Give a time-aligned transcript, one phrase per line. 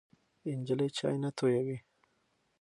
[0.59, 1.77] نجلۍ چای نه تویوي.